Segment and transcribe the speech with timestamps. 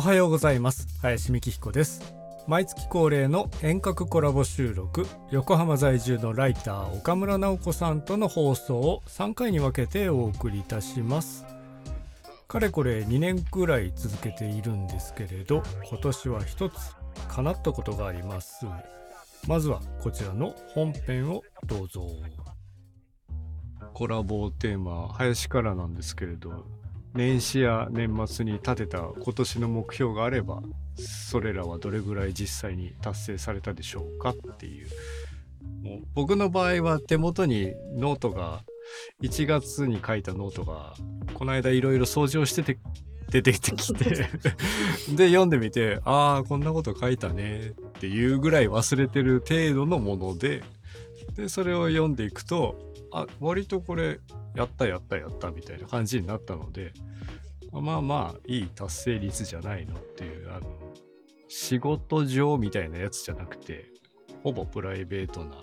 [0.00, 0.88] おはようございます。
[1.02, 2.14] 林美希彦です。
[2.46, 5.06] 毎月恒例の遠隔コラボ収録。
[5.30, 11.44] 横浜在住のライター岡村直子さんとの放送を3回に分けてお送りいたします。
[12.48, 16.76] かれこれ2年くらい続けているんですけれど今年は一つ
[17.28, 18.64] 叶ったことがあります。
[19.46, 22.06] まずはこちらの本編をどうぞ。
[23.92, 26.79] コラボテーマ林からなんですけれど。
[27.14, 30.62] 年始や年末に立てた今年の目標があれば
[30.94, 34.88] それらはどれぐらい実際に達成されたでしょうかっていう。
[35.82, 38.64] もう僕の場合は手元にノートが
[39.22, 40.94] 1月に書いたノートが
[41.34, 42.78] この間いろいろ掃除をしてて
[43.30, 44.04] 出てきて
[45.14, 50.62] で読んでみてああこんなこと書いたねっていうぐらい忘れてる程度のもので
[51.36, 54.20] でそれを読んでいくとあ割とこれ
[54.54, 56.92] やったやったやったみたいな感じになったので
[57.72, 60.66] まあまあいい達成率じゃないのっていうあの
[61.48, 63.86] 仕事上みたいなやつじゃなくて
[64.42, 65.56] ほぼプライベートな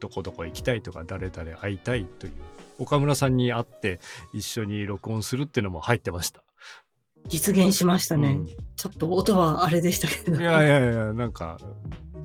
[0.00, 2.32] どこどこ行きたいとか誰々会いたいという
[2.78, 4.00] 岡村さんに会って
[4.32, 6.42] 一緒に録音するっていうのも入ってました。
[7.28, 10.40] 実現しましたね、うん、ちょっと音はあれでしたけど。
[10.40, 11.58] いやいやいやなんか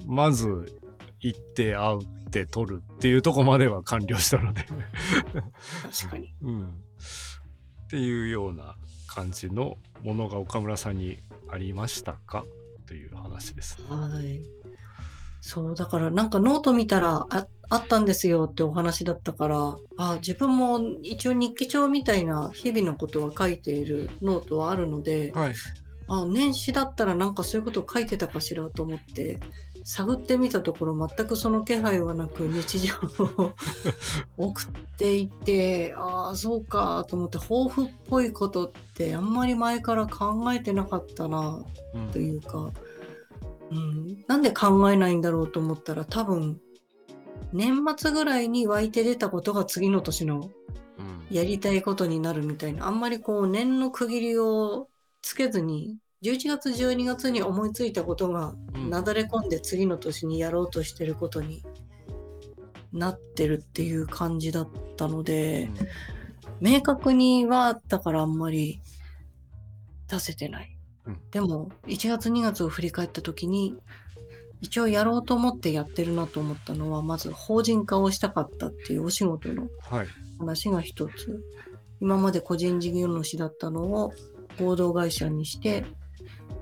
[0.05, 0.79] まず
[1.26, 4.64] 行って会うって撮るっていうとこまでは完了したので。
[4.64, 6.72] 確かに、 うん、っ
[7.90, 8.76] ていうような
[9.08, 11.18] 感じのものが岡村さんに
[11.50, 12.46] ありましたか？
[12.86, 14.42] という話です、はい。
[15.42, 25.53] そうだからなんかノート見たらああったんですよってお話だったからあ自分も一応日記帳みたいな日々のことは書いているノートはあるので、はい、
[26.08, 29.40] あ年始だったらなんかそういうことを書いてたかしらと思って
[29.88, 32.95] 探ってみたところ全くその気配はなく日常
[33.38, 33.53] を
[34.36, 34.66] 送っ
[34.97, 41.63] ていてああそうかと思って抱負っぽいことってあんまり前から考えてなかったな
[42.11, 42.72] というか、
[43.69, 46.59] うん、うん、なんで考えないんだろうと思ったら多分
[47.53, 50.50] 年末ぐらいに湧いて出たことが次の年の
[51.29, 54.90] やりたいことになるみたいなあんまりこう年の区切りを
[55.22, 58.56] つけずに11月12月に思いついたことが
[58.90, 61.62] なだれ込んで次の年にやろうとしてることに
[62.91, 65.69] なってるっていう感じだったので、
[66.62, 68.81] うん、明確にはあったからあんまり
[70.08, 70.75] 出せてない、
[71.06, 73.75] うん、でも1月2月を振り返った時に
[74.62, 79.68] 一応やろうと思ってやってるなと思ったのはまず法人化をしたかったっていうお仕事の
[80.40, 81.40] 話が一つ、はい、
[82.02, 84.14] 今まで個人事業主だったのを
[84.59, 85.85] 合同会社にして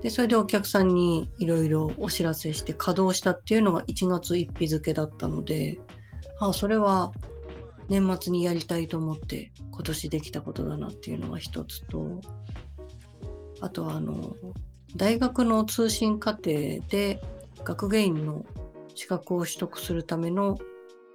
[0.04, 5.80] で、それでお客さんにいろいろお知らせして稼働したっていうのが1月1日付だったので、
[6.40, 7.10] あそれは
[7.88, 12.20] 年末にやりたいと思って今年できたことだなっていうのが一つと、
[13.62, 14.36] あとはあの、
[14.94, 16.50] 大学の通信課程
[16.90, 17.22] で
[17.64, 18.44] 学芸員の
[18.94, 20.58] 資格を取得するための、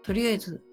[0.01, 0.63] とりあえず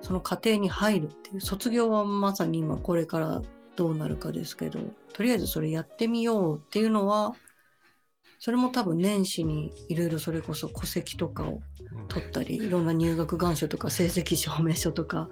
[0.00, 3.42] その過程に入るっていう、卒業はまさに今これから
[3.74, 4.78] どうなるかですけど、
[5.12, 7.34] とりあえずそれやってみようっていうのは、
[8.38, 11.60] それも多分年始にいろいろそれこそ戸籍とかを
[12.08, 15.28] 取ったり、いろんな入学願書とか成績証明書とか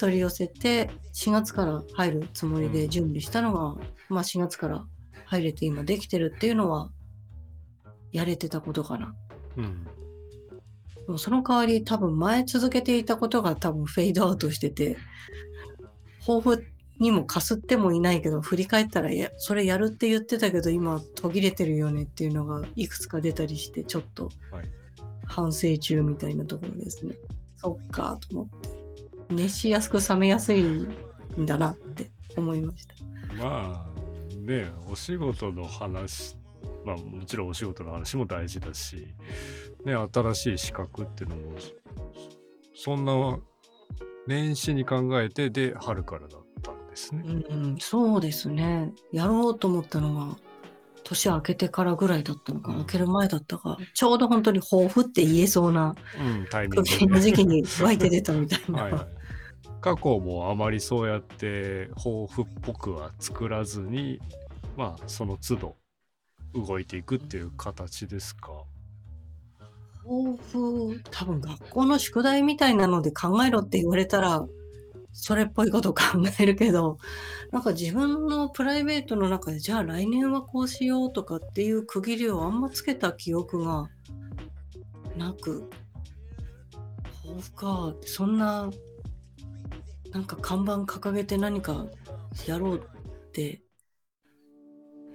[0.00, 4.84] 取り寄せて4月から入るつもりで準備したのが、まあ4月から
[5.26, 6.90] 入れて今できてるっていうのは
[8.10, 9.14] やれてたことかな。
[9.56, 9.90] うん、で
[11.08, 14.96] もその代わり多分前続けていたことが多分フェードアウトしてて
[16.20, 16.64] 抱負
[17.00, 24.30] にもかすってもいないけど振り返ったらやそれやるって言ってたけど今途切れてるよねっていうのがいくつか出たりしてちょっと
[25.26, 27.12] 反省中みたいなところですね。
[27.12, 27.18] はい、
[27.56, 28.68] そっかと思って
[29.30, 30.88] 熱しやすく冷めやすいん
[31.38, 32.94] だなって思いました。
[33.34, 36.36] まあねお仕事の話
[36.84, 39.08] まあもちろんお仕事の話も大事だし、
[39.86, 41.52] ね、新しい資格っていうのも
[42.74, 43.38] そんな
[44.26, 46.36] 年始に考えてで春からだ
[47.00, 47.22] ですね。
[47.48, 48.92] うん、そうですね。
[49.12, 50.36] やろうと思ったのが、
[51.02, 58.82] 年明けてからぐらいだったのか、うん、明ける前だったか、ちょうど本当に抱負って言えそうな、うん、タイミング、の時期に湧いて出たみたいな。
[58.82, 59.06] はい、はい、
[59.80, 64.20] 過去もあまりそうやって抱負っぽくは作らずに、
[64.76, 65.76] まあ、その都度
[66.54, 68.52] 動いていくっていう形ですか？
[70.04, 74.46] 抱負、多分学校の宿題みたいなので考えろって言われたら、
[75.12, 76.02] それっぽいこと考
[76.38, 76.98] えるけど、
[77.50, 83.88] なんか自分のプライベートの中で、じゃあ来年はこうしようとかっていう区切りをあんまつけた記憶が
[85.16, 85.68] なく、
[87.24, 88.70] 豊富か、そんな、
[90.12, 91.86] なんか看板掲げて何か
[92.46, 93.62] やろうって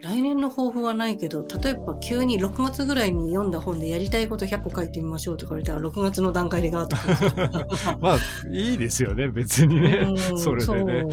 [0.06, 8.18] 来年の抱負はないけど例えば急に6月ぐらいに読んだ本でやりたいこと100個書いてみましょうとか言われたら6月の段階でガーッと まあ
[8.52, 10.08] いいですよね別にね。
[10.32, 11.06] うんそれでね。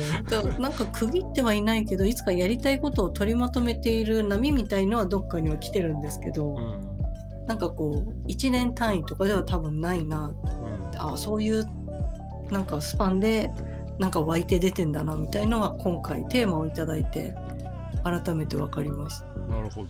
[0.58, 7.46] なんか区切ってはいないけどいつかやりたいことを取りまとめている波みたいのはどっかには来てるんですけど、うん。
[7.46, 10.34] なんかこう1年単位とかでは多分ないな。
[10.44, 11.12] うん。
[11.12, 11.66] あそういう
[12.50, 13.50] なんかスパンで
[13.98, 17.34] なんか湧いて出てんだなみたいのは今回テーマをいただいて
[18.02, 19.26] 改めて分かりました。
[19.54, 19.88] なるほど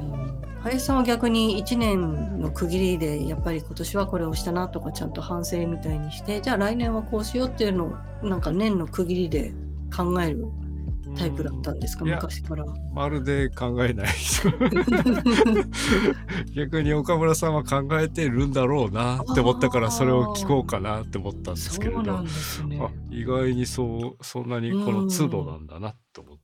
[0.00, 7.86] うん林さんは逆に1年の区切りでやっぱり今年はこれをしたなとかちゃんと反省みたいにしてじゃあ来年はこうしようっていうの
[8.22, 9.52] をなんか年の区切りで
[9.94, 10.46] 考える
[11.16, 12.64] タイプだったんですか、昔から。
[12.92, 14.08] まるで考えない
[16.54, 22.10] 逆に岡村さんは考えてるんだろうなって思ったからそれを聞こうかなって思ったんですけれどね。
[22.80, 26.42] あ意外にそうそんなにこの都度なんだなと思って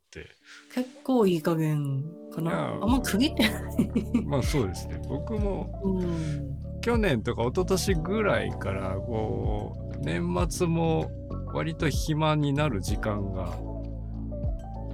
[0.74, 2.04] 結構いい加減
[2.34, 2.78] かな。
[2.82, 4.22] あんま区切ってない。
[4.24, 11.10] まあそうですね僕もうん去年とか一昨年ぐらいからこう年末も
[11.52, 13.56] 割と暇になる時間が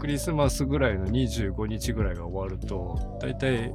[0.00, 3.72] クリスマスぐらいの25日ぐらいが終わると大体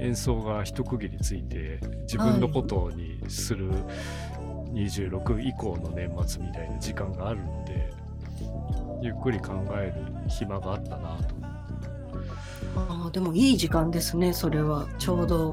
[0.00, 3.70] 演奏が一区切りついて自分のことにする
[4.72, 7.90] 26以降の年末みたいな時間があるので
[9.02, 11.34] ゆっくり考える暇があったなと
[12.76, 15.52] ああでもいい時間ですねそれはちょうど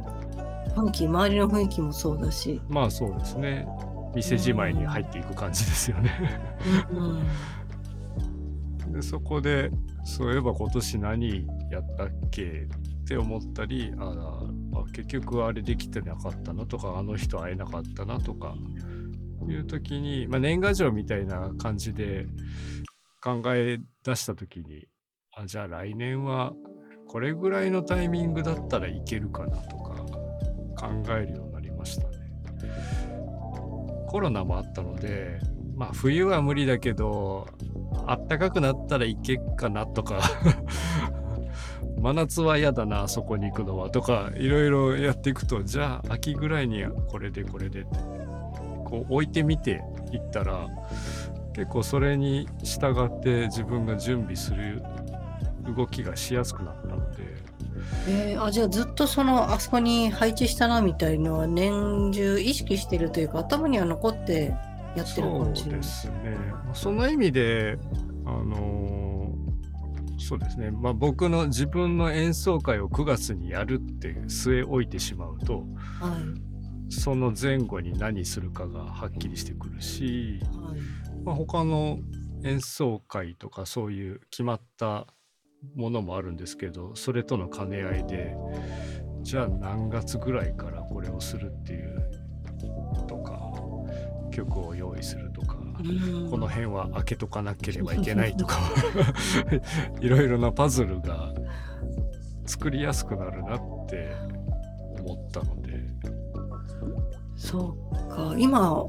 [0.75, 2.61] 雰囲気周りの雰囲気もそうだし。
[2.67, 3.67] まあそうですね
[4.13, 6.11] 店じまいに入っていく感じですよね。
[6.91, 7.23] うん
[8.91, 9.71] でそこで
[10.05, 12.67] そういえば今年何やったっけ
[13.03, 14.13] って思ったりあ
[14.73, 18.55] あ結局あれできてなかったなとかあの人会えなかったなとか
[19.49, 22.25] いう時に、まあ、年賀状みたいな感じで
[23.25, 24.85] 考え出した時に
[25.35, 26.53] あじゃあ来年は
[27.07, 29.95] これぐらいのタイミングだったらいけるかなとか
[30.77, 32.17] 考えるようになりましたね。
[34.07, 35.39] コロナもあったので
[35.75, 37.47] まあ冬は無理だけど
[38.05, 40.19] あったかくなったらいけっかなとか
[41.99, 47.85] 真夏は嫌だなあそこに行くのはとかいろいろやっていくとじゃあ秋ぐらいにこれでこれで
[48.85, 49.81] こう置いてみて
[50.11, 50.67] いったら
[51.55, 54.83] 結構それに従って自分が準備する
[55.75, 57.45] 動きがしやすくなったので。
[58.07, 64.53] えーあじゃあずっとそのあそこに配置したなみたいのは年中意識してるというか頭には残って
[64.95, 66.13] やってる感じそうですね。
[66.73, 67.77] その意味で
[68.25, 70.71] あのーそうですね。
[70.71, 75.65] まあ僕の自分の演奏会を9月にやるって据え置いてしまうと
[75.99, 76.91] はい。
[76.91, 80.79] その前後に何するかがはっきりしてくるし、はい
[81.25, 81.99] まあ、他の
[82.43, 85.07] 演奏会とかそういう決まった
[85.75, 88.35] ものもあるんですけどそれとの兼ね合いで
[89.23, 92.11] じゃあ何月ぐらいからこれをするっていう
[93.07, 93.41] とか
[94.31, 95.65] 曲を用意するとか、うん
[96.29, 98.59] この辺は開けとかなければいけないとか
[100.01, 101.33] いろいろなパズルが
[102.45, 104.11] 作りやすくなるなって
[104.99, 105.75] 思ったので。
[107.35, 108.85] そうか今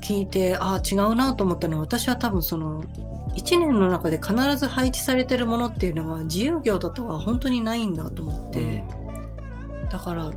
[0.00, 2.82] 聞いてあ違うなと思ったのは私は多分その
[3.34, 8.82] 1年の中で必ず配置されてるものっていうのは自由業だとは本当にないんだと思って、
[9.90, 10.30] だから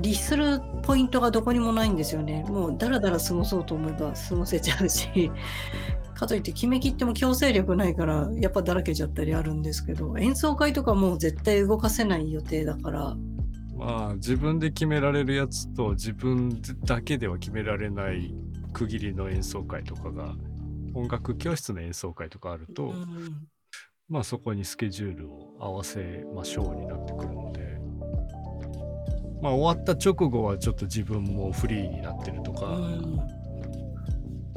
[0.00, 2.44] 律するポイントがどこにもないんですよね。
[2.48, 5.30] もうだらだら過ごそうと思えば過ごせちゃうし
[6.14, 13.16] かといって決めきっても強制力ないからやっぱだらけちゃったりあるんですけど演奏会とかもう絶対動かせない予定だから。
[13.76, 18.34] まあ自分で決められるやつと自分だけでは決められない
[18.76, 20.34] 区切りの演奏会とかが
[20.94, 23.48] 音楽教室の演奏会とかあると、うん。
[24.06, 27.78] まあそこにスケジュールを合わせましょうになってくるので
[29.42, 33.18] まあ終わった直後はちょっと自分もフリーになってるとかうん。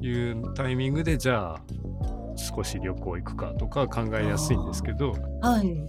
[0.01, 1.61] いうタイミングでじゃあ
[2.35, 5.87] 少し旅行行くかとか考えやすいんですけどはい。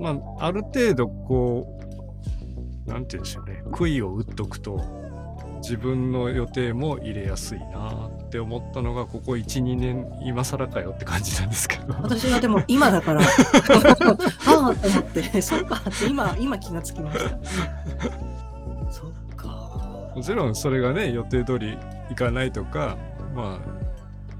[0.00, 1.76] まあある程度こ
[2.86, 3.64] うなんて言うんでしょうね。
[3.72, 5.03] 杭を打っとくと
[5.64, 11.94] 自分の予定も入れやすいなって思ったのがここ12年今更かよって感じなんですけど。
[12.02, 13.24] 私はでも今だから あ
[14.46, 17.30] あと思ってそっかって今今気がつきました。
[18.90, 20.12] そっか。
[20.14, 21.78] もちろんそれがね予定通り
[22.10, 22.98] いかないとか
[23.34, 23.84] まあ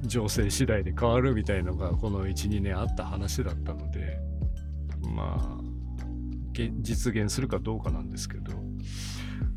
[0.02, 4.20] 情勢次第で変わるみたいのがこの12年あった話だったので
[5.16, 5.64] まあ
[6.52, 8.52] げ実現するかどうかなんですけど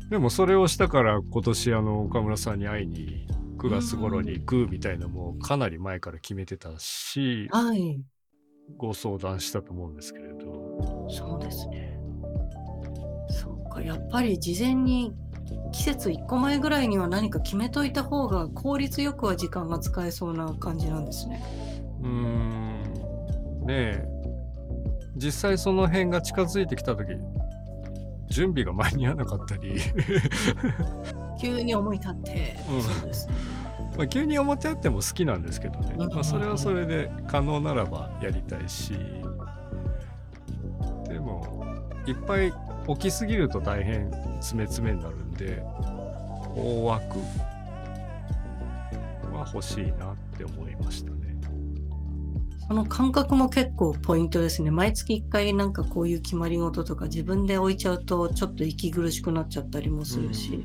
[0.08, 3.26] でもそれをしたから今年あの岡村さんに会いに
[3.58, 8.00] 9月頃に行くみたいなのもかなり前から決めてたしはい
[8.76, 11.08] ご相談したと思うんですけれど。
[11.10, 11.98] そうですね。
[13.30, 15.14] そうか、やっぱり事前に
[15.72, 21.42] 季節1個前ぐらいには何か決めといた方が効率よくは時間が使えそうな感じなんですね。
[22.02, 22.82] うーん。
[23.66, 24.04] ねえ。
[25.16, 27.12] 実際その辺が近づいてきた時
[28.28, 29.80] 準備が間に合わなかったり。
[31.40, 32.82] 急に思い立って、うん。
[32.82, 33.34] そうですね。
[33.96, 38.94] まあ急に思ってあっても好きなんですけどね、うんまあ、それはそれで可能ならばやりたいし。
[41.08, 41.64] でも
[42.06, 42.52] いっぱい
[42.86, 45.62] 起きすぎると大変詰め詰めになるんで
[46.54, 47.18] 大枠
[49.32, 51.18] は欲しいなって思いましたね。
[52.68, 54.70] その感覚も結構ポイントですね。
[54.70, 60.62] 毎月1回なんかこういう決まり事とか自分で置いちゃうとちょっと息苦しくなっちゃったりもするし、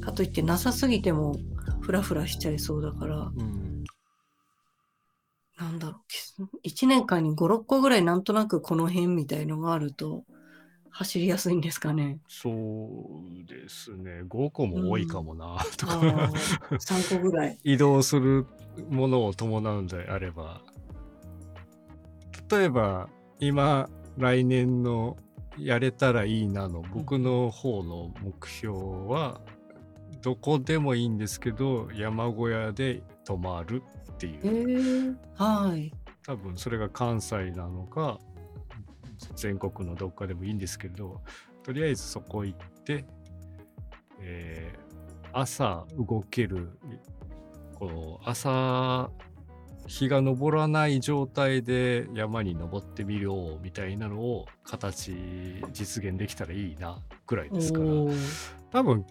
[0.00, 1.36] かといってなさすぎても
[1.80, 3.84] フラフラしちゃいそうだから、うん、うん
[5.58, 6.00] なんだろ
[6.38, 10.24] う、1年間に5、6個ぐらいなんとなくこの辺みたいのがあると
[10.90, 12.18] 走りやすいんですかね。
[12.28, 14.22] そうですね。
[14.28, 16.76] 5個も多いかもな、とあかー。
[16.78, 17.58] 3個ぐらい。
[17.64, 18.46] 移動する
[18.90, 20.60] ものを伴うんであれば
[22.50, 23.08] 例えば
[23.40, 25.16] 今来年の
[25.58, 28.76] やれたらいいなの僕の方の目標
[29.08, 29.40] は
[30.22, 35.92] どこでもいいんですけど山小屋で泊まるっていへうえはい。
[36.24, 38.18] 多分それが関西なのか
[39.36, 41.22] 全国のどっかでもいいんですけど
[41.62, 43.04] とりあえずそこ行って、
[44.20, 44.86] えー
[45.38, 46.78] 朝動ける
[47.74, 49.10] こう朝
[49.86, 55.12] 日が昇らない状態で山に登ってみようみたいなのを形
[55.72, 58.18] 実現できたらいいなぐらいおですからー
[58.72, 59.06] 多分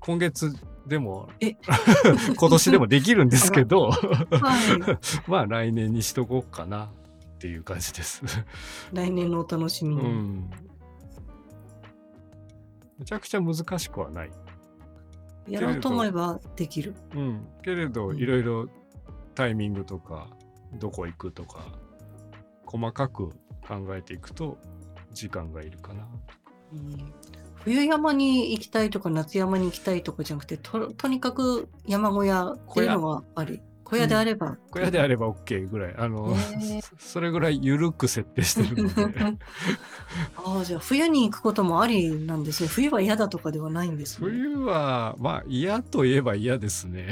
[0.00, 0.52] 今月
[0.86, 1.56] でもえ？
[2.36, 4.98] 今年でもできるんですけどはい。
[5.30, 6.88] まあ来年にしとこうかなっ
[7.38, 8.22] ていう感じです。
[8.92, 10.02] 来年のお楽しみに。
[10.02, 10.50] うん。
[12.98, 14.30] めちゃくちゃ難しくはない。
[15.48, 16.94] やろうと思えばできる。
[17.14, 17.46] うん。
[17.62, 18.68] けれど、うんいろいろ
[19.34, 20.28] タイミングとか、
[20.74, 21.66] どこ行くとか、
[22.66, 23.30] 細かく
[23.66, 24.58] 考えていくと
[25.12, 26.06] 時間がいるかな。
[26.72, 27.12] うん
[27.64, 35.94] 冬山に行きたいとか夏山に行きたいとかじゃなくてととにかく山小屋っていうのはあり小屋であれば、小屋であれば OK ぐらい。
[35.96, 39.36] あの、へーそ それぐらい緩く設定してるので。
[40.36, 47.10] ああじゃあ冬に行くこともありなんですね冬は嫌だとかではないんですね冬は、まあ嫌といえば嫌ですね。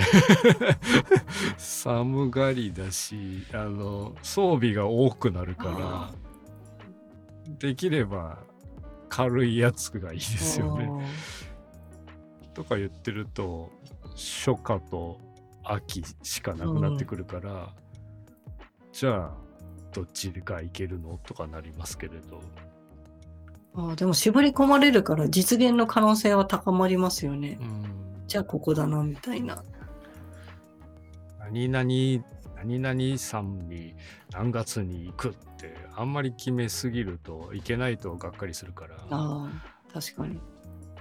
[1.59, 6.15] 寒がりだし、あの、装備が多くなるかあら、
[7.59, 8.39] できれば
[9.09, 10.91] 軽いやつがいいですよね。
[12.55, 13.71] とか言ってると、
[14.15, 15.19] 初夏と
[15.65, 17.75] 秋しかなくなってくるから、
[18.93, 19.35] じゃあ、
[19.93, 21.19] どっちがいけるの？
[21.25, 22.41] とかなりますけれど。
[23.75, 27.59] あでも絞り込まれるから実現の可能性は高まりますよね。
[27.61, 27.85] うん。
[28.27, 29.65] じゃあここだなみたいな。
[31.39, 32.25] 何々
[32.57, 33.95] 何々さんに
[34.31, 38.97] 何月に行くってあんまり決めすぎるといけないとがっかりするから。
[38.97, 39.51] ああ
[39.93, 40.39] 確かに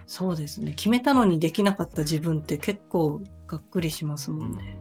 [0.08, 0.74] そうですね。
[0.74, 4.78] 決めたのにできなかった自分って結構がっくりしますもんね、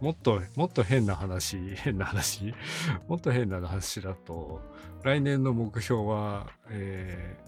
[0.00, 2.54] もっともっと変な話 変な話？
[3.08, 4.60] もっと変な話だと
[5.02, 7.46] 来年の目標は、えー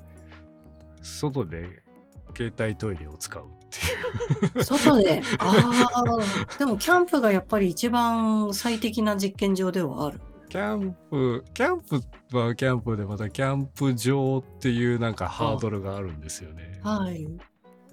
[1.00, 1.82] 外で
[2.37, 3.46] 携帯トイレを使うっ
[4.50, 4.64] ていう。
[4.64, 5.22] 外で？
[5.38, 11.80] ああでもキャンプがやっぱり一番最適な実験場ではあるキャンプキャン
[12.30, 16.80] プはキャンプでまたキャンプ場っていうなんかハードルがあるんですよね。
[16.82, 17.28] はい。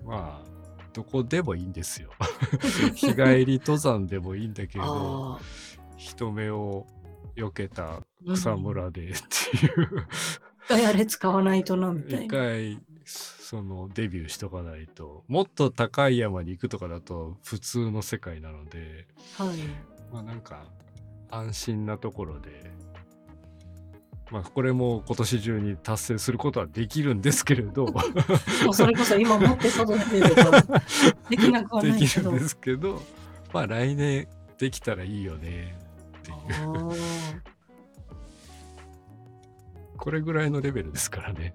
[0.05, 0.55] まあ
[0.93, 2.11] どこでもいいんですよ。
[2.95, 5.39] 日帰り登山でもいいんだけれどあ
[5.97, 6.87] 人目を
[7.35, 10.07] 避けたあ草むらでっていう、
[10.63, 15.25] 一回あれ使わないとなみたい一な回そのデビューしとかないと。
[15.27, 19.07] もっと高い山に行くとかだと普通の世界なので。
[19.37, 19.57] はい。
[20.13, 20.65] まあなんか
[21.29, 22.73] 安心なところで。
[24.31, 27.87] まあこれも今年中に達成することはできるんですけれど。
[28.73, 30.51] それこそ今持って外で出ると
[31.29, 32.11] できなくはでないけど。
[32.11, 33.01] きるんですけど。
[33.53, 34.27] まあ来年
[34.57, 35.77] できたらいいよね。
[36.19, 36.37] っていう。
[36.59, 37.55] あ
[39.97, 41.53] これぐらいのレベルですからね。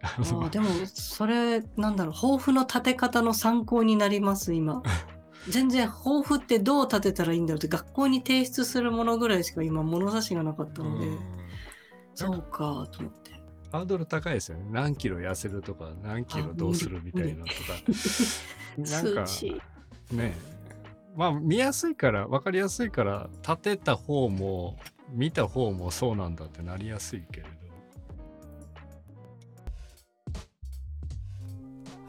[0.50, 4.83] でもそれなんだろう抱負の立て方の参考になります今
[5.49, 11.19] 全然抱負ってどう立てたらいいんだろうって学校に提出するものぐらいしか今物差しがなかったので、うん。
[12.15, 13.31] そうかと思って。
[13.73, 14.65] ハードル高いですよね。
[14.71, 17.59] 何キロ痩せるとか、何キロどうするみたいなのとか。
[18.77, 19.63] なんか数値。
[20.13, 20.37] ね、
[21.17, 24.77] まあ見やすいから、分かりやすいから、立てた方も
[25.11, 27.49] 見た方もそうなんだってなりやすいけれど。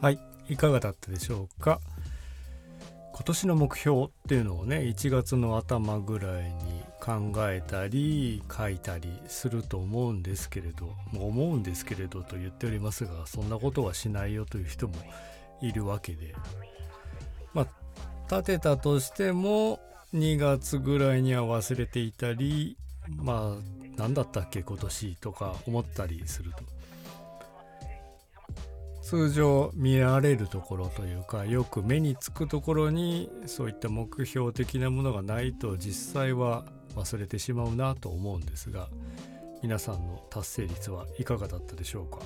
[0.00, 0.18] はい。
[0.48, 1.80] いかがだったでしょうか？
[3.14, 14.94] 今年の目標っていうのをね1月の頭ぐらいに考えたり書いたりすると思うんですけれども思うんですけれどと言っておりますがそんなことはしないよという人も
[15.60, 16.34] いるわけで。
[17.52, 17.66] まあ
[18.30, 19.78] 立てたとしても
[20.14, 22.78] 2月ぐらいには忘れていたり
[23.16, 26.71] まあ何だったっけ今年とか思ったりすると。
[29.12, 36.64] 通常見られるところというかよく目につくところにそういった目標的なものがないと実際は
[36.94, 38.88] 忘れてしまうなと思うんですが
[39.62, 42.20] 皆さんの達成率はいかがだったでしょうか？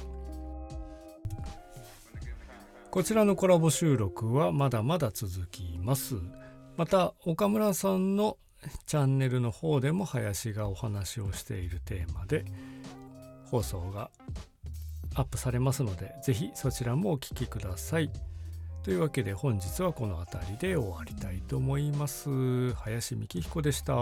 [2.93, 6.14] こちらのコラボ収録はまだまだ続きます。
[6.76, 8.38] また岡村さんの
[8.87, 12.45] チャンネルの方でも林がお話をしているテーマで
[13.50, 14.09] 放送が
[15.16, 18.11] アップされますので是非そちらもお聴きください。
[18.82, 22.73] というわけで本日はこの辺りで終わりたいと思います。
[22.75, 23.94] 林幹彦でした。